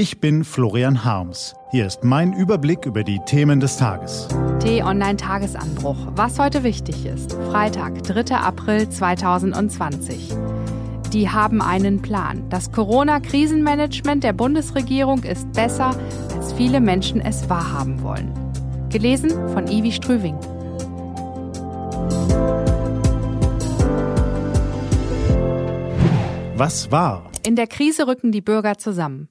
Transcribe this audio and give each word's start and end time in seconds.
Ich 0.00 0.18
bin 0.18 0.44
Florian 0.44 1.04
Harms. 1.04 1.54
Hier 1.72 1.84
ist 1.84 2.04
mein 2.04 2.32
Überblick 2.32 2.86
über 2.86 3.04
die 3.04 3.18
Themen 3.26 3.60
des 3.60 3.76
Tages. 3.76 4.28
T-Online-Tagesanbruch. 4.60 5.98
Was 6.14 6.38
heute 6.38 6.64
wichtig 6.64 7.04
ist. 7.04 7.34
Freitag, 7.34 8.02
3. 8.04 8.34
April 8.34 8.88
2020. 8.88 10.30
Die 11.12 11.28
haben 11.28 11.60
einen 11.60 12.00
Plan. 12.00 12.48
Das 12.48 12.72
Corona-Krisenmanagement 12.72 14.24
der 14.24 14.32
Bundesregierung 14.32 15.22
ist 15.24 15.52
besser, 15.52 15.94
als 16.34 16.54
viele 16.54 16.80
Menschen 16.80 17.20
es 17.20 17.50
wahrhaben 17.50 18.02
wollen. 18.02 18.32
Gelesen 18.88 19.32
von 19.50 19.66
Ivi 19.66 19.92
Strüving. 19.92 20.38
Was 26.56 26.90
war? 26.90 27.30
In 27.44 27.54
der 27.54 27.66
Krise 27.66 28.06
rücken 28.06 28.32
die 28.32 28.40
Bürger 28.40 28.78
zusammen. 28.78 29.28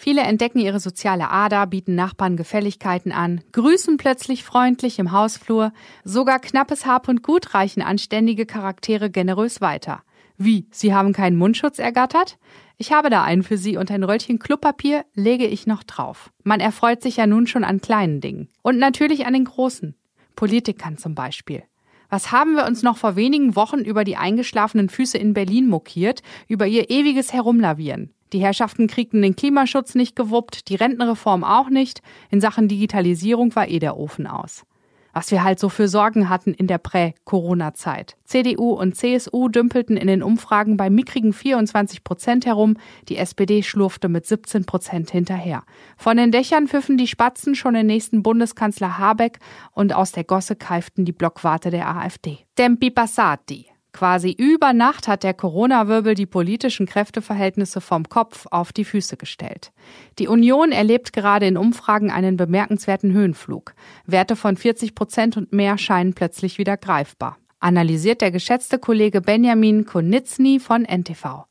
Viele 0.00 0.20
entdecken 0.20 0.60
ihre 0.60 0.78
soziale 0.78 1.28
Ader, 1.28 1.66
bieten 1.66 1.96
Nachbarn 1.96 2.36
Gefälligkeiten 2.36 3.10
an, 3.10 3.40
grüßen 3.50 3.96
plötzlich 3.96 4.44
freundlich 4.44 5.00
im 5.00 5.10
Hausflur, 5.10 5.72
sogar 6.04 6.38
knappes 6.38 6.86
Hab 6.86 7.08
und 7.08 7.24
Gut 7.24 7.52
reichen 7.52 7.82
anständige 7.82 8.46
Charaktere 8.46 9.10
generös 9.10 9.60
weiter. 9.60 10.04
Wie, 10.36 10.68
Sie 10.70 10.94
haben 10.94 11.12
keinen 11.12 11.36
Mundschutz 11.36 11.80
ergattert? 11.80 12.38
Ich 12.76 12.92
habe 12.92 13.10
da 13.10 13.24
einen 13.24 13.42
für 13.42 13.58
Sie 13.58 13.76
und 13.76 13.90
ein 13.90 14.04
Röllchen 14.04 14.38
Klopapier 14.38 15.04
lege 15.14 15.48
ich 15.48 15.66
noch 15.66 15.82
drauf. 15.82 16.30
Man 16.44 16.60
erfreut 16.60 17.02
sich 17.02 17.16
ja 17.16 17.26
nun 17.26 17.48
schon 17.48 17.64
an 17.64 17.80
kleinen 17.80 18.20
Dingen. 18.20 18.50
Und 18.62 18.78
natürlich 18.78 19.26
an 19.26 19.32
den 19.32 19.46
großen. 19.46 19.96
Politikern 20.36 20.96
zum 20.96 21.16
Beispiel. 21.16 21.64
Was 22.08 22.30
haben 22.30 22.54
wir 22.54 22.66
uns 22.66 22.84
noch 22.84 22.98
vor 22.98 23.16
wenigen 23.16 23.56
Wochen 23.56 23.80
über 23.80 24.04
die 24.04 24.16
eingeschlafenen 24.16 24.90
Füße 24.90 25.18
in 25.18 25.34
Berlin 25.34 25.68
mokiert, 25.68 26.22
über 26.46 26.68
ihr 26.68 26.88
ewiges 26.88 27.32
Herumlavieren? 27.32 28.14
Die 28.32 28.40
Herrschaften 28.40 28.86
kriegten 28.86 29.22
den 29.22 29.36
Klimaschutz 29.36 29.94
nicht 29.94 30.16
gewuppt, 30.16 30.68
die 30.68 30.76
Rentenreform 30.76 31.44
auch 31.44 31.70
nicht. 31.70 32.02
In 32.30 32.40
Sachen 32.40 32.68
Digitalisierung 32.68 33.54
war 33.56 33.68
eh 33.68 33.78
der 33.78 33.96
Ofen 33.96 34.26
aus 34.26 34.64
was 35.12 35.30
wir 35.32 35.42
halt 35.42 35.58
so 35.58 35.68
für 35.68 35.88
Sorgen 35.88 36.28
hatten 36.28 36.54
in 36.54 36.66
der 36.66 36.78
Prä-Corona-Zeit. 36.78 38.16
CDU 38.24 38.70
und 38.70 38.94
CSU 38.94 39.48
dümpelten 39.48 39.96
in 39.96 40.06
den 40.06 40.22
Umfragen 40.22 40.76
bei 40.76 40.90
mickrigen 40.90 41.32
24 41.32 42.04
Prozent 42.04 42.46
herum, 42.46 42.76
die 43.08 43.16
SPD 43.16 43.64
schlurfte 43.64 44.08
mit 44.08 44.26
17 44.26 44.64
Prozent 44.64 45.10
hinterher. 45.10 45.64
Von 45.96 46.18
den 46.18 46.30
Dächern 46.30 46.68
pfiffen 46.68 46.98
die 46.98 47.08
Spatzen 47.08 47.54
schon 47.54 47.74
den 47.74 47.86
nächsten 47.86 48.22
Bundeskanzler 48.22 48.98
Habeck 48.98 49.38
und 49.72 49.92
aus 49.92 50.12
der 50.12 50.24
Gosse 50.24 50.56
keiften 50.56 51.04
die 51.04 51.12
Blockwarte 51.12 51.70
der 51.70 51.88
AfD. 51.88 52.38
Tempi 52.54 52.90
passati. 52.90 53.67
Quasi 53.92 54.30
über 54.30 54.72
Nacht 54.72 55.08
hat 55.08 55.22
der 55.22 55.34
Corona-Wirbel 55.34 56.14
die 56.14 56.26
politischen 56.26 56.86
Kräfteverhältnisse 56.86 57.80
vom 57.80 58.08
Kopf 58.08 58.46
auf 58.50 58.72
die 58.72 58.84
Füße 58.84 59.16
gestellt. 59.16 59.72
Die 60.18 60.28
Union 60.28 60.72
erlebt 60.72 61.12
gerade 61.12 61.46
in 61.46 61.56
Umfragen 61.56 62.10
einen 62.10 62.36
bemerkenswerten 62.36 63.12
Höhenflug. 63.12 63.74
Werte 64.06 64.36
von 64.36 64.56
40 64.56 64.94
Prozent 64.94 65.36
und 65.36 65.52
mehr 65.52 65.78
scheinen 65.78 66.14
plötzlich 66.14 66.58
wieder 66.58 66.76
greifbar. 66.76 67.38
Analysiert 67.60 68.20
der 68.20 68.30
geschätzte 68.30 68.78
Kollege 68.78 69.20
Benjamin 69.20 69.84
Konitzny 69.84 70.60
von 70.60 70.84
NTV. 70.84 71.46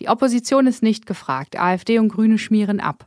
Die 0.00 0.08
Opposition 0.08 0.66
ist 0.66 0.82
nicht 0.82 1.06
gefragt. 1.06 1.58
AfD 1.58 1.98
und 1.98 2.08
Grüne 2.08 2.36
schmieren 2.36 2.80
ab. 2.80 3.06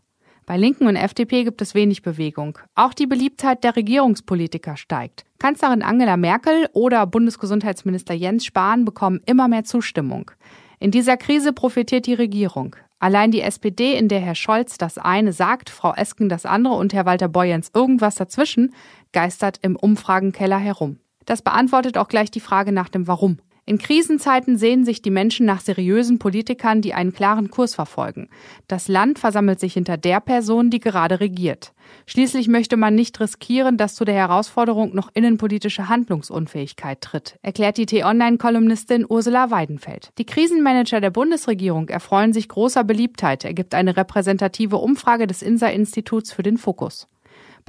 Bei 0.50 0.58
Linken 0.58 0.88
und 0.88 0.96
FDP 0.96 1.44
gibt 1.44 1.62
es 1.62 1.76
wenig 1.76 2.02
Bewegung. 2.02 2.58
Auch 2.74 2.96
die 2.96 3.06
Beliebtheit 3.06 3.64
der 3.64 3.76
Regierungspolitiker 3.76 4.78
steigt. 4.78 5.24
Kanzlerin 5.38 5.84
Angela 5.84 6.18
Merkel 6.18 6.68
oder 6.74 7.06
Bundesgesundheitsminister 7.06 8.16
Jens 8.16 8.46
Spahn 8.46 8.84
bekommen 8.84 9.22
immer 9.28 9.48
mehr 9.48 9.64
Zustimmung. 9.64 10.32
In 10.80 10.90
dieser 10.90 11.18
Krise 11.18 11.54
profitiert 11.54 12.08
die 12.08 12.16
Regierung. 12.16 12.76
Allein 12.98 13.30
die 13.30 13.42
SPD, 13.42 13.96
in 13.96 14.08
der 14.08 14.22
Herr 14.22 14.34
Scholz 14.34 14.80
das 14.80 14.98
eine 14.98 15.34
sagt, 15.34 15.70
Frau 15.70 15.94
Esken 15.94 16.30
das 16.30 16.48
andere 16.48 16.74
und 16.74 16.96
Herr 16.96 17.06
Walter 17.06 17.28
Beuerns 17.28 17.70
irgendwas 17.76 18.16
dazwischen, 18.16 18.74
geistert 19.12 19.60
im 19.62 19.76
Umfragenkeller 19.76 20.58
herum. 20.58 20.98
Das 21.26 21.44
beantwortet 21.44 21.96
auch 21.96 22.08
gleich 22.08 22.32
die 22.32 22.40
Frage 22.40 22.72
nach 22.72 22.90
dem 22.90 23.08
Warum. 23.08 23.38
In 23.70 23.78
Krisenzeiten 23.78 24.58
sehen 24.58 24.84
sich 24.84 25.04
die 25.04 25.12
Menschen 25.12 25.46
nach 25.46 25.62
seriösen 25.62 26.18
Politikern, 26.18 26.82
die 26.82 26.96
einen 26.96 27.14
klaren 27.14 27.52
Kurs 27.52 27.76
verfolgen. 27.76 28.28
Das 28.68 28.88
Land 28.88 29.20
versammelt 29.20 29.60
sich 29.60 29.74
hinter 29.76 29.96
der 29.96 30.22
Person, 30.22 30.72
die 30.72 30.80
gerade 30.80 31.20
regiert. 31.20 31.74
Schließlich 32.08 32.48
möchte 32.48 32.78
man 32.78 32.96
nicht 32.96 33.20
riskieren, 33.20 33.78
dass 33.78 33.94
zu 33.94 34.06
der 34.06 34.16
Herausforderung 34.16 34.96
noch 34.96 35.12
innenpolitische 35.14 35.88
Handlungsunfähigkeit 35.88 37.00
tritt, 37.02 37.38
erklärt 37.44 37.78
die 37.78 37.86
T-Online-Kolumnistin 37.86 39.06
Ursula 39.08 39.52
Weidenfeld. 39.52 40.14
Die 40.18 40.26
Krisenmanager 40.26 41.00
der 41.00 41.12
Bundesregierung 41.12 41.90
erfreuen 41.90 42.34
sich 42.34 42.50
großer 42.50 42.84
Beliebtheit, 42.84 43.46
ergibt 43.46 43.76
eine 43.76 43.96
repräsentative 43.96 44.78
Umfrage 44.78 45.28
des 45.28 45.44
INSA-Instituts 45.44 46.32
für 46.32 46.42
den 46.42 46.58
Fokus. 46.58 47.08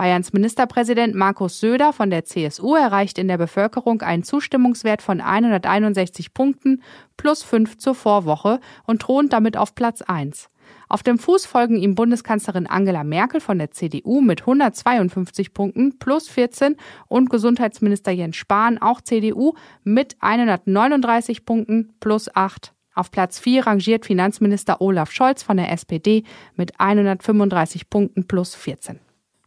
Bayerns 0.00 0.32
Ministerpräsident 0.32 1.14
Markus 1.14 1.60
Söder 1.60 1.92
von 1.92 2.08
der 2.08 2.24
CSU 2.24 2.74
erreicht 2.74 3.18
in 3.18 3.28
der 3.28 3.36
Bevölkerung 3.36 4.00
einen 4.00 4.22
Zustimmungswert 4.22 5.02
von 5.02 5.20
161 5.20 6.32
Punkten 6.32 6.82
plus 7.18 7.42
5 7.42 7.76
zur 7.76 7.94
Vorwoche 7.94 8.60
und 8.86 9.02
thront 9.02 9.34
damit 9.34 9.58
auf 9.58 9.74
Platz 9.74 10.00
1. 10.00 10.48
Auf 10.88 11.02
dem 11.02 11.18
Fuß 11.18 11.44
folgen 11.44 11.76
ihm 11.76 11.96
Bundeskanzlerin 11.96 12.66
Angela 12.66 13.04
Merkel 13.04 13.42
von 13.42 13.58
der 13.58 13.72
CDU 13.72 14.22
mit 14.22 14.40
152 14.40 15.52
Punkten 15.52 15.98
plus 15.98 16.30
14 16.30 16.76
und 17.08 17.28
Gesundheitsminister 17.28 18.10
Jens 18.10 18.36
Spahn, 18.36 18.78
auch 18.78 19.02
CDU, 19.02 19.52
mit 19.84 20.16
139 20.20 21.44
Punkten 21.44 21.92
plus 22.00 22.34
8. 22.34 22.72
Auf 22.94 23.10
Platz 23.10 23.38
4 23.38 23.66
rangiert 23.66 24.06
Finanzminister 24.06 24.80
Olaf 24.80 25.10
Scholz 25.12 25.42
von 25.42 25.58
der 25.58 25.70
SPD 25.70 26.24
mit 26.56 26.80
135 26.80 27.90
Punkten 27.90 28.26
plus 28.26 28.54
14. 28.54 28.98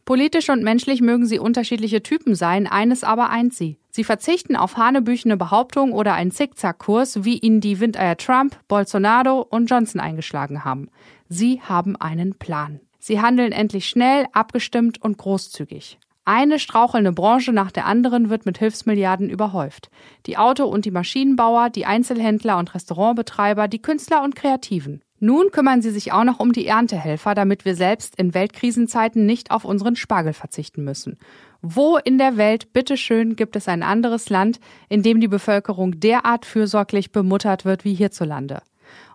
Politisch 0.04 0.50
und 0.50 0.62
menschlich 0.62 1.00
mögen 1.00 1.26
sie 1.26 1.38
unterschiedliche 1.38 2.02
Typen 2.02 2.34
sein, 2.34 2.66
eines 2.66 3.04
aber 3.04 3.30
eint 3.30 3.54
sie. 3.54 3.78
Sie 3.90 4.04
verzichten 4.04 4.54
auf 4.54 4.76
hanebüchene 4.76 5.36
Behauptungen 5.38 5.94
oder 5.94 6.12
einen 6.12 6.30
Zickzackkurs, 6.30 7.24
wie 7.24 7.38
ihn 7.38 7.60
die 7.60 7.80
Windeier 7.80 8.16
Trump, 8.16 8.58
Bolsonaro 8.68 9.40
und 9.40 9.70
Johnson 9.70 10.00
eingeschlagen 10.00 10.64
haben. 10.64 10.90
Sie 11.28 11.60
haben 11.62 11.96
einen 11.96 12.34
Plan. 12.34 12.80
Sie 12.98 13.20
handeln 13.20 13.52
endlich 13.52 13.86
schnell, 13.86 14.26
abgestimmt 14.32 15.00
und 15.00 15.16
großzügig. 15.16 15.98
Eine 16.26 16.58
strauchelnde 16.58 17.12
Branche 17.12 17.52
nach 17.52 17.70
der 17.70 17.86
anderen 17.86 18.30
wird 18.30 18.46
mit 18.46 18.58
Hilfsmilliarden 18.58 19.28
überhäuft. 19.28 19.90
Die 20.26 20.38
Auto- 20.38 20.66
und 20.66 20.86
die 20.86 20.90
Maschinenbauer, 20.90 21.68
die 21.68 21.84
Einzelhändler 21.84 22.58
und 22.58 22.74
Restaurantbetreiber, 22.74 23.68
die 23.68 23.82
Künstler 23.82 24.22
und 24.22 24.34
Kreativen. 24.34 25.02
Nun 25.24 25.50
kümmern 25.52 25.80
sie 25.80 25.88
sich 25.88 26.12
auch 26.12 26.24
noch 26.24 26.38
um 26.38 26.52
die 26.52 26.66
Erntehelfer, 26.66 27.34
damit 27.34 27.64
wir 27.64 27.74
selbst 27.76 28.14
in 28.16 28.34
Weltkrisenzeiten 28.34 29.24
nicht 29.24 29.50
auf 29.50 29.64
unseren 29.64 29.96
Spargel 29.96 30.34
verzichten 30.34 30.84
müssen. 30.84 31.16
Wo 31.62 31.96
in 31.96 32.18
der 32.18 32.36
Welt, 32.36 32.74
bitteschön, 32.74 33.34
gibt 33.34 33.56
es 33.56 33.66
ein 33.66 33.82
anderes 33.82 34.28
Land, 34.28 34.60
in 34.90 35.02
dem 35.02 35.20
die 35.20 35.28
Bevölkerung 35.28 35.98
derart 35.98 36.44
fürsorglich 36.44 37.10
bemuttert 37.10 37.64
wird 37.64 37.86
wie 37.86 37.94
hierzulande? 37.94 38.60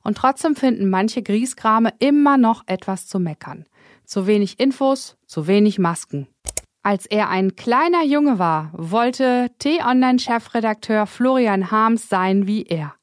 Und 0.01 0.17
trotzdem 0.17 0.55
finden 0.55 0.89
manche 0.89 1.21
Griesgrame 1.21 1.93
immer 1.99 2.37
noch 2.37 2.63
etwas 2.65 3.05
zu 3.05 3.19
meckern. 3.19 3.65
Zu 4.03 4.25
wenig 4.25 4.59
Infos, 4.59 5.15
zu 5.27 5.45
wenig 5.45 5.77
Masken. 5.77 6.27
Als 6.81 7.05
er 7.05 7.29
ein 7.29 7.55
kleiner 7.55 8.03
Junge 8.03 8.39
war, 8.39 8.71
wollte 8.73 9.51
T-Online-Chefredakteur 9.59 11.05
Florian 11.05 11.69
Harms 11.69 12.09
sein 12.09 12.47
wie 12.47 12.63
er 12.63 12.95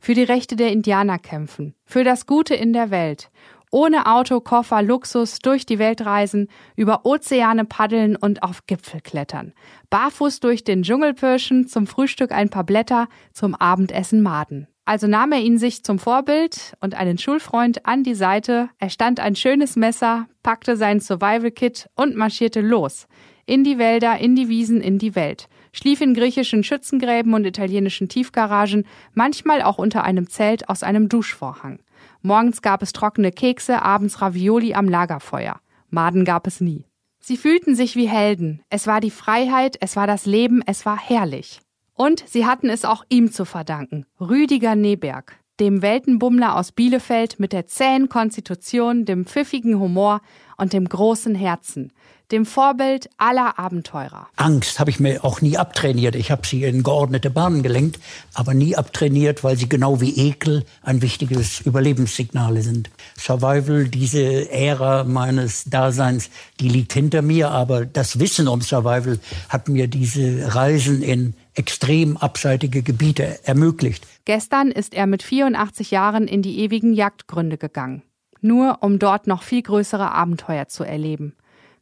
für 0.00 0.14
die 0.14 0.22
Rechte 0.22 0.56
der 0.56 0.72
Indianer 0.72 1.18
kämpfen, 1.18 1.74
für 1.84 2.04
das 2.04 2.26
Gute 2.26 2.54
in 2.54 2.72
der 2.72 2.90
Welt, 2.90 3.30
ohne 3.70 4.06
Auto, 4.06 4.40
Koffer, 4.40 4.82
Luxus 4.82 5.38
durch 5.38 5.64
die 5.64 5.78
Welt 5.78 6.04
reisen, 6.04 6.48
über 6.74 7.06
Ozeane 7.06 7.64
paddeln 7.64 8.16
und 8.16 8.42
auf 8.42 8.66
Gipfel 8.66 9.00
klettern, 9.00 9.52
barfuß 9.90 10.40
durch 10.40 10.64
den 10.64 10.82
Dschungel 10.82 11.14
pirschen, 11.14 11.68
zum 11.68 11.86
Frühstück 11.86 12.32
ein 12.32 12.50
paar 12.50 12.64
Blätter, 12.64 13.08
zum 13.32 13.54
Abendessen 13.54 14.22
Maden. 14.22 14.66
Also 14.90 15.06
nahm 15.06 15.30
er 15.30 15.38
ihn 15.38 15.56
sich 15.56 15.84
zum 15.84 16.00
Vorbild 16.00 16.74
und 16.80 16.96
einen 16.96 17.16
Schulfreund 17.16 17.86
an 17.86 18.02
die 18.02 18.16
Seite, 18.16 18.70
er 18.80 18.90
stand 18.90 19.20
ein 19.20 19.36
schönes 19.36 19.76
Messer, 19.76 20.26
packte 20.42 20.76
sein 20.76 20.98
Survival-Kit 20.98 21.88
und 21.94 22.16
marschierte 22.16 22.60
los. 22.60 23.06
In 23.46 23.62
die 23.62 23.78
Wälder, 23.78 24.18
in 24.18 24.34
die 24.34 24.48
Wiesen, 24.48 24.80
in 24.80 24.98
die 24.98 25.14
Welt 25.14 25.46
schlief 25.72 26.00
in 26.00 26.12
griechischen 26.12 26.64
Schützengräben 26.64 27.34
und 27.34 27.44
italienischen 27.44 28.08
Tiefgaragen, 28.08 28.84
manchmal 29.14 29.62
auch 29.62 29.78
unter 29.78 30.02
einem 30.02 30.28
Zelt 30.28 30.68
aus 30.68 30.82
einem 30.82 31.08
Duschvorhang. 31.08 31.78
Morgens 32.22 32.60
gab 32.60 32.82
es 32.82 32.92
trockene 32.92 33.30
Kekse, 33.30 33.82
abends 33.82 34.20
Ravioli 34.20 34.74
am 34.74 34.88
Lagerfeuer. 34.88 35.60
Maden 35.90 36.24
gab 36.24 36.48
es 36.48 36.60
nie. 36.60 36.84
Sie 37.20 37.36
fühlten 37.36 37.76
sich 37.76 37.94
wie 37.94 38.08
Helden. 38.08 38.62
Es 38.70 38.88
war 38.88 39.00
die 39.00 39.12
Freiheit, 39.12 39.76
es 39.80 39.94
war 39.94 40.08
das 40.08 40.26
Leben, 40.26 40.62
es 40.66 40.84
war 40.84 40.98
herrlich. 40.98 41.60
Und 42.00 42.24
sie 42.26 42.46
hatten 42.46 42.70
es 42.70 42.86
auch 42.86 43.04
ihm 43.10 43.30
zu 43.30 43.44
verdanken, 43.44 44.06
Rüdiger 44.18 44.74
Neberg, 44.74 45.36
dem 45.60 45.82
Weltenbummler 45.82 46.56
aus 46.56 46.72
Bielefeld 46.72 47.38
mit 47.38 47.52
der 47.52 47.66
zähen 47.66 48.08
Konstitution, 48.08 49.04
dem 49.04 49.26
pfiffigen 49.26 49.78
Humor 49.78 50.22
und 50.60 50.72
dem 50.72 50.88
großen 50.88 51.34
Herzen, 51.34 51.90
dem 52.30 52.46
Vorbild 52.46 53.08
aller 53.16 53.58
Abenteurer. 53.58 54.28
Angst 54.36 54.78
habe 54.78 54.90
ich 54.90 55.00
mir 55.00 55.24
auch 55.24 55.40
nie 55.40 55.56
abtrainiert. 55.56 56.14
Ich 56.14 56.30
habe 56.30 56.46
sie 56.46 56.62
in 56.62 56.82
geordnete 56.82 57.30
Bahnen 57.30 57.62
gelenkt, 57.62 57.98
aber 58.34 58.54
nie 58.54 58.76
abtrainiert, 58.76 59.42
weil 59.42 59.56
sie 59.56 59.68
genau 59.68 60.00
wie 60.00 60.28
Ekel 60.28 60.64
ein 60.82 61.02
wichtiges 61.02 61.60
Überlebenssignal 61.60 62.60
sind. 62.62 62.90
Survival, 63.18 63.88
diese 63.88 64.50
Ära 64.50 65.04
meines 65.04 65.64
Daseins, 65.64 66.30
die 66.60 66.68
liegt 66.68 66.92
hinter 66.92 67.22
mir, 67.22 67.50
aber 67.50 67.86
das 67.86 68.20
Wissen 68.20 68.46
um 68.46 68.60
Survival 68.60 69.18
hat 69.48 69.68
mir 69.68 69.88
diese 69.88 70.54
Reisen 70.54 71.02
in 71.02 71.34
extrem 71.54 72.16
abseitige 72.16 72.82
Gebiete 72.82 73.40
ermöglicht. 73.44 74.06
Gestern 74.24 74.70
ist 74.70 74.94
er 74.94 75.06
mit 75.06 75.22
84 75.22 75.90
Jahren 75.90 76.28
in 76.28 76.42
die 76.42 76.60
ewigen 76.60 76.92
Jagdgründe 76.92 77.58
gegangen. 77.58 78.02
Nur 78.40 78.78
um 78.80 78.98
dort 78.98 79.26
noch 79.26 79.42
viel 79.42 79.62
größere 79.62 80.12
Abenteuer 80.12 80.68
zu 80.68 80.84
erleben. 80.84 81.34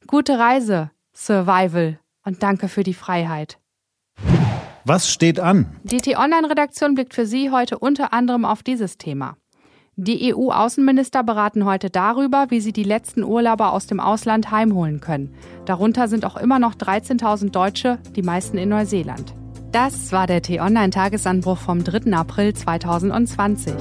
Gute 0.07 0.39
Reise, 0.39 0.91
Survival 1.15 1.99
und 2.25 2.43
danke 2.43 2.69
für 2.69 2.83
die 2.83 2.95
Freiheit. 2.95 3.59
Was 4.85 5.11
steht 5.11 5.39
an? 5.39 5.67
Die 5.83 5.99
T-Online-Redaktion 5.99 6.95
blickt 6.95 7.15
für 7.15 7.27
Sie 7.27 7.51
heute 7.51 7.79
unter 7.79 8.13
anderem 8.13 8.45
auf 8.45 8.63
dieses 8.63 8.97
Thema. 8.97 9.37
Die 10.01 10.33
EU-Außenminister 10.33 11.25
beraten 11.25 11.65
heute 11.65 11.91
darüber, 11.91 12.47
wie 12.51 12.61
sie 12.61 12.73
die 12.73 12.85
letzten 12.85 13.25
Urlauber 13.25 13.73
aus 13.73 13.89
dem 13.89 13.99
Ausland 13.99 14.53
heimholen 14.53 15.01
können. 15.01 15.35
Darunter 15.65 16.07
sind 16.07 16.25
auch 16.25 16.37
immer 16.37 16.61
noch 16.61 16.77
13.000 16.77 17.51
Deutsche, 17.51 17.99
die 18.15 18.23
meisten 18.23 18.59
in 18.59 18.69
Neuseeland. 18.69 19.35
Das 19.73 20.13
war 20.13 20.29
der 20.29 20.41
T-Online-Tagesanbruch 20.41 21.59
vom 21.59 21.83
3. 21.83 22.13
April 22.13 22.55
2020. 22.55 23.75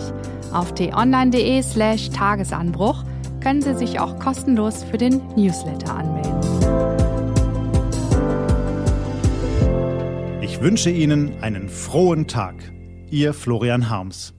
Auf 0.53 0.73
t-online.de 0.73 1.61
slash 1.61 2.09
Tagesanbruch 2.09 3.03
können 3.41 3.61
Sie 3.61 3.75
sich 3.75 3.99
auch 3.99 4.19
kostenlos 4.19 4.83
für 4.83 4.97
den 4.97 5.21
Newsletter 5.35 5.95
anmelden. 5.95 6.37
Ich 10.41 10.61
wünsche 10.61 10.89
Ihnen 10.89 11.41
einen 11.41 11.69
frohen 11.69 12.27
Tag. 12.27 12.55
Ihr 13.09 13.33
Florian 13.33 13.89
Harms. 13.89 14.36